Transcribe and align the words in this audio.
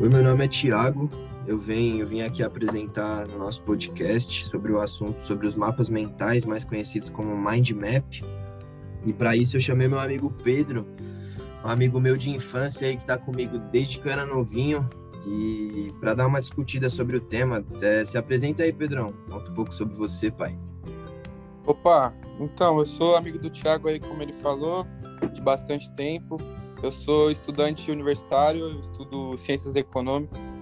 Oi, 0.00 0.08
meu 0.08 0.22
nome 0.22 0.46
é 0.46 0.48
Tiago. 0.48 1.10
Eu 1.46 1.58
venho, 1.58 2.00
eu 2.00 2.06
vim 2.06 2.22
aqui 2.22 2.42
apresentar 2.42 3.28
no 3.28 3.36
nosso 3.36 3.60
podcast 3.60 4.46
sobre 4.46 4.72
o 4.72 4.80
assunto 4.80 5.22
sobre 5.26 5.46
os 5.46 5.54
mapas 5.54 5.90
mentais, 5.90 6.42
mais 6.46 6.64
conhecidos 6.64 7.10
como 7.10 7.36
Mind 7.36 7.72
Map. 7.72 8.22
E 9.04 9.12
para 9.12 9.36
isso 9.36 9.58
eu 9.58 9.60
chamei 9.60 9.88
meu 9.88 10.00
amigo 10.00 10.32
Pedro, 10.42 10.86
um 11.62 11.68
amigo 11.68 12.00
meu 12.00 12.16
de 12.16 12.30
infância 12.30 12.88
aí 12.88 12.96
que 12.96 13.02
está 13.02 13.18
comigo 13.18 13.58
desde 13.70 13.98
que 13.98 14.08
eu 14.08 14.12
era 14.12 14.24
novinho, 14.24 14.88
e 15.26 15.92
para 16.00 16.14
dar 16.14 16.26
uma 16.28 16.40
discutida 16.40 16.88
sobre 16.88 17.18
o 17.18 17.20
tema, 17.20 17.62
é, 17.82 18.02
se 18.02 18.16
apresenta 18.16 18.62
aí, 18.62 18.72
Pedrão. 18.72 19.12
Conta 19.28 19.50
um 19.50 19.54
pouco 19.54 19.74
sobre 19.74 19.94
você, 19.96 20.30
pai. 20.30 20.58
Opa, 21.66 22.14
então, 22.40 22.78
eu 22.78 22.86
sou 22.86 23.16
amigo 23.16 23.38
do 23.38 23.50
Thiago 23.50 23.86
aí, 23.86 24.00
como 24.00 24.22
ele 24.22 24.32
falou, 24.32 24.86
de 25.30 25.42
bastante 25.42 25.90
tempo. 25.94 26.38
Eu 26.82 26.90
sou 26.90 27.30
estudante 27.30 27.90
universitário, 27.90 28.60
eu 28.60 28.80
estudo 28.80 29.36
ciências 29.36 29.76
econômicas. 29.76 30.56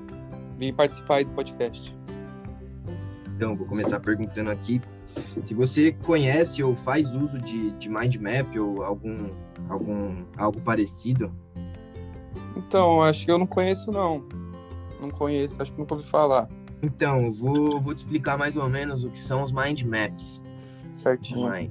Vim 0.56 0.73
participar 0.73 1.16
aí 1.16 1.24
do 1.24 1.30
podcast. 1.30 1.97
Então, 3.37 3.55
vou 3.55 3.65
começar 3.66 4.01
perguntando 4.01 4.51
aqui 4.51 4.83
se 5.45 5.55
você 5.55 5.93
conhece 5.93 6.60
ou 6.60 6.74
faz 6.79 7.12
uso 7.12 7.38
de, 7.38 7.70
de 7.73 7.88
mind 7.88 8.16
map 8.16 8.57
ou 8.57 8.83
algum, 8.83 9.30
algum 9.69 10.24
algo 10.37 10.60
parecido. 10.60 11.33
Então, 12.57 13.01
acho 13.01 13.24
que 13.24 13.30
eu 13.30 13.38
não 13.38 13.46
conheço 13.46 13.93
não. 13.93 14.27
Não 15.01 15.10
conheço, 15.10 15.62
acho 15.62 15.73
que 15.73 15.79
nunca 15.79 15.95
ouvi 15.95 16.07
falar. 16.07 16.48
Então, 16.82 17.32
vou, 17.32 17.80
vou 17.80 17.95
te 17.95 17.98
explicar 17.98 18.37
mais 18.37 18.57
ou 18.57 18.69
menos 18.69 19.05
o 19.05 19.10
que 19.10 19.21
são 19.21 19.45
os 19.45 19.52
mind 19.52 19.82
maps. 19.82 20.43
Certinho. 20.96 21.71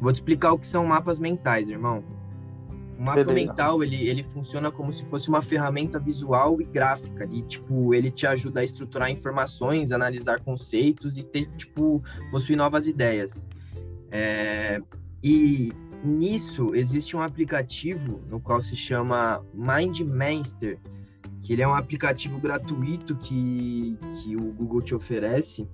Vou 0.00 0.12
te 0.12 0.16
explicar 0.16 0.52
o 0.52 0.58
que 0.58 0.66
são 0.66 0.86
mapas 0.86 1.18
mentais, 1.18 1.68
irmão. 1.68 2.04
O 3.00 3.02
mapa 3.02 3.24
Beleza. 3.24 3.50
mental, 3.50 3.82
ele, 3.82 3.96
ele 4.10 4.22
funciona 4.22 4.70
como 4.70 4.92
se 4.92 5.06
fosse 5.06 5.30
uma 5.30 5.40
ferramenta 5.40 5.98
visual 5.98 6.60
e 6.60 6.64
gráfica. 6.64 7.26
E, 7.32 7.40
tipo, 7.40 7.94
ele 7.94 8.10
te 8.10 8.26
ajuda 8.26 8.60
a 8.60 8.64
estruturar 8.64 9.10
informações, 9.10 9.90
analisar 9.90 10.40
conceitos 10.40 11.16
e 11.16 11.22
ter, 11.22 11.46
tipo, 11.56 12.04
possuir 12.30 12.56
novas 12.56 12.86
ideias. 12.86 13.48
É, 14.10 14.82
e 15.24 15.72
nisso, 16.04 16.74
existe 16.74 17.16
um 17.16 17.22
aplicativo 17.22 18.20
no 18.28 18.38
qual 18.38 18.60
se 18.60 18.76
chama 18.76 19.42
MindMaster, 19.54 20.78
que 21.40 21.54
ele 21.54 21.62
é 21.62 21.68
um 21.68 21.74
aplicativo 21.74 22.38
gratuito 22.38 23.16
que, 23.16 23.98
que 24.22 24.36
o 24.36 24.52
Google 24.52 24.82
te 24.82 24.94
oferece 24.94 25.66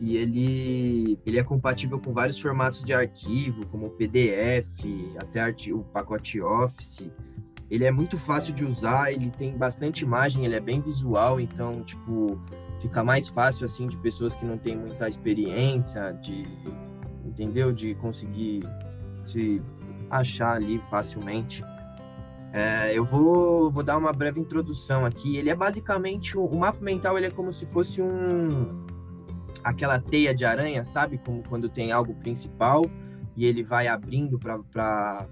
e 0.00 0.16
ele, 0.16 1.18
ele 1.26 1.38
é 1.38 1.44
compatível 1.44 2.00
com 2.00 2.12
vários 2.12 2.40
formatos 2.40 2.82
de 2.82 2.94
arquivo, 2.94 3.66
como 3.66 3.90
PDF, 3.90 4.84
até 5.18 5.40
arti- 5.40 5.72
o 5.72 5.80
pacote 5.80 6.40
Office. 6.40 7.04
Ele 7.70 7.84
é 7.84 7.90
muito 7.90 8.18
fácil 8.18 8.54
de 8.54 8.64
usar, 8.64 9.12
ele 9.12 9.30
tem 9.30 9.56
bastante 9.56 10.02
imagem, 10.02 10.44
ele 10.44 10.54
é 10.56 10.60
bem 10.60 10.80
visual, 10.80 11.38
então, 11.38 11.84
tipo, 11.84 12.40
fica 12.80 13.04
mais 13.04 13.28
fácil, 13.28 13.66
assim, 13.66 13.86
de 13.86 13.96
pessoas 13.98 14.34
que 14.34 14.44
não 14.44 14.56
têm 14.56 14.76
muita 14.76 15.06
experiência, 15.08 16.12
de, 16.12 16.42
entendeu? 17.24 17.70
De 17.70 17.94
conseguir 17.96 18.62
se 19.22 19.62
achar 20.08 20.56
ali 20.56 20.82
facilmente. 20.90 21.62
É, 22.52 22.92
eu 22.96 23.04
vou, 23.04 23.70
vou 23.70 23.82
dar 23.82 23.96
uma 23.96 24.12
breve 24.12 24.40
introdução 24.40 25.04
aqui. 25.04 25.36
Ele 25.36 25.50
é 25.50 25.54
basicamente, 25.54 26.36
o, 26.36 26.52
mapa 26.56 26.82
mental 26.82 27.16
ele 27.16 27.26
é 27.26 27.30
como 27.30 27.52
se 27.52 27.64
fosse 27.66 28.02
um, 28.02 28.84
aquela 29.64 29.98
teia 30.00 30.34
de 30.34 30.44
aranha, 30.44 30.84
sabe? 30.84 31.18
Como 31.18 31.42
quando 31.48 31.68
tem 31.68 31.92
algo 31.92 32.14
principal 32.14 32.84
e 33.36 33.44
ele 33.46 33.62
vai 33.62 33.86
abrindo 33.88 34.38
para 34.38 35.26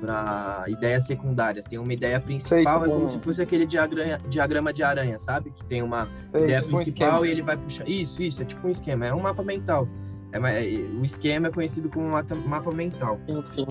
para 0.00 0.64
ideias 0.66 1.06
secundárias. 1.06 1.64
Tem 1.66 1.78
uma 1.78 1.92
ideia 1.92 2.18
principal, 2.18 2.58
tipo 2.60 2.84
é 2.84 2.88
como 2.88 3.04
um- 3.04 3.08
se 3.10 3.18
fosse 3.18 3.42
aquele 3.42 3.66
diagrama, 3.66 4.18
diagrama 4.30 4.72
de 4.72 4.82
aranha, 4.82 5.18
sabe? 5.18 5.50
Que 5.50 5.62
tem 5.66 5.82
uma 5.82 6.08
Sei, 6.30 6.44
ideia 6.44 6.58
tipo 6.62 6.72
um 6.72 6.76
principal 6.76 7.08
esquema. 7.08 7.26
e 7.26 7.30
ele 7.30 7.42
vai 7.42 7.56
puxar. 7.58 7.86
Isso, 7.88 8.22
isso, 8.22 8.40
é 8.40 8.44
tipo 8.46 8.66
um 8.66 8.70
esquema, 8.70 9.04
é 9.06 9.12
um 9.14 9.20
mapa 9.20 9.42
mental. 9.42 9.86
É, 10.32 10.38
é- 10.38 10.78
o 10.98 11.04
esquema 11.04 11.48
é 11.48 11.50
conhecido 11.50 11.90
como 11.90 12.08
mapa 12.08 12.70
mental. 12.72 13.18
Sim, 13.26 13.42
sim. 13.44 13.66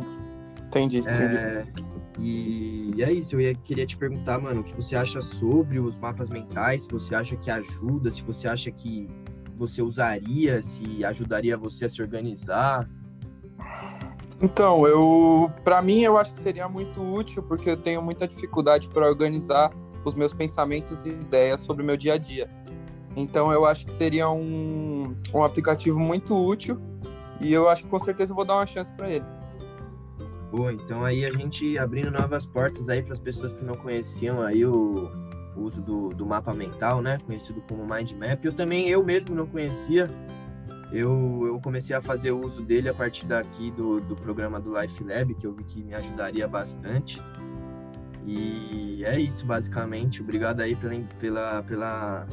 Entendi, 0.68 1.00
entendi. 1.00 1.18
É, 1.20 1.66
e 2.22 3.02
é 3.02 3.12
isso, 3.12 3.36
eu 3.36 3.42
ia, 3.42 3.56
queria 3.56 3.86
te 3.86 3.96
perguntar, 3.96 4.40
mano, 4.40 4.62
o 4.62 4.64
que 4.64 4.76
você 4.76 4.96
acha 4.96 5.22
sobre 5.22 5.80
os 5.80 5.96
mapas 5.98 6.30
mentais? 6.30 6.84
Se 6.84 6.90
você 6.90 7.16
acha 7.16 7.36
que 7.36 7.50
ajuda, 7.50 8.12
se 8.12 8.22
você 8.24 8.48
acha 8.48 8.70
que 8.72 9.10
você 9.58 9.82
usaria, 9.82 10.62
se 10.62 11.04
ajudaria 11.04 11.58
você 11.58 11.86
a 11.86 11.90
se 11.90 12.02
organizar. 12.02 12.90
Então, 14.42 14.88
eu, 14.88 15.52
para 15.64 15.82
mim, 15.82 16.02
eu 16.02 16.18
acho 16.18 16.34
que 16.34 16.40
seria 16.40 16.68
muito 16.68 17.02
útil 17.02 17.44
porque 17.44 17.70
eu 17.70 17.78
tenho 17.78 18.02
muita 18.02 18.28
dificuldade 18.28 18.90
para 18.90 19.08
organizar 19.08 19.72
os 20.06 20.14
meus 20.14 20.34
pensamentos 20.34 21.06
e 21.06 21.10
ideias 21.10 21.62
sobre 21.62 21.84
o 21.84 21.86
meu 21.86 21.98
dia 21.98 22.14
a 22.14 22.18
dia. 22.18 22.50
Então, 23.16 23.52
eu 23.52 23.66
acho 23.66 23.86
que 23.86 23.92
seria 23.92 24.30
um, 24.30 25.14
um 25.34 25.44
aplicativo 25.44 26.00
muito 26.00 26.36
útil 26.36 26.80
e 27.42 27.52
eu 27.52 27.68
acho 27.68 27.84
que 27.84 27.90
com 27.90 28.00
certeza 28.00 28.32
eu 28.32 28.36
vou 28.36 28.46
dar 28.46 28.56
uma 28.56 28.66
chance 28.66 28.92
para 28.94 29.10
ele. 29.10 29.26
Pô, 30.52 30.72
então 30.72 31.06
aí 31.06 31.26
a 31.26 31.32
gente 31.32 31.78
abrindo 31.78 32.10
novas 32.10 32.46
portas 32.46 32.90
aí 32.90 33.04
para 33.04 33.14
as 33.14 33.20
pessoas 33.20 33.54
que 33.54 33.64
não 33.64 33.76
conheciam 33.76 34.42
aí 34.42 34.66
o, 34.66 35.12
o 35.56 35.62
uso 35.62 35.82
do, 35.82 36.10
do 36.10 36.26
mapa 36.26 36.54
mental, 36.54 37.02
né? 37.02 37.20
Conhecido 37.26 37.62
como 37.68 37.86
Mind 37.86 38.12
Map. 38.14 38.44
Eu 38.44 38.54
também, 38.54 38.90
eu 38.90 39.04
mesmo 39.04 39.36
não 39.36 39.46
conhecia. 39.46 40.10
Eu, 40.92 41.44
eu 41.46 41.60
comecei 41.62 41.96
a 41.96 42.02
fazer 42.02 42.32
uso 42.32 42.64
dele 42.64 42.90
a 42.90 42.94
partir 42.94 43.28
daqui 43.28 43.70
do, 43.72 44.00
do 44.02 44.16
programa 44.16 44.60
do 44.60 44.80
Life 44.80 45.04
Lab, 45.04 45.36
que 45.36 45.46
eu 45.46 45.54
vi 45.54 45.64
que 45.64 45.84
me 45.84 45.94
ajudaria 45.94 46.48
bastante. 46.48 47.22
E 48.26 49.04
é 49.06 49.20
isso, 49.20 49.46
basicamente. 49.46 50.22
Obrigado 50.22 50.62
aí 50.62 50.76
pela, 50.76 51.04
pela, 51.20 51.64
pela, 51.64 52.28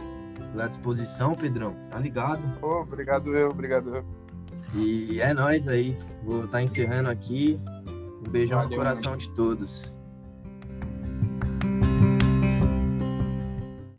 pela 0.52 0.68
disposição, 0.68 1.34
Pedrão. 1.34 1.76
Tá 1.90 1.98
ligado? 1.98 2.42
Pô, 2.60 2.80
obrigado 2.80 3.34
eu, 3.34 3.50
obrigado 3.50 3.96
eu. 3.96 4.04
E 4.74 5.20
é 5.20 5.34
nóis 5.34 5.68
aí. 5.68 5.96
Vou 6.24 6.44
estar 6.44 6.62
encerrando 6.62 7.10
aqui. 7.10 7.58
Um 8.26 8.30
beijão 8.30 8.62
no 8.62 8.74
coração 8.74 9.16
de 9.16 9.28
todos. 9.30 9.95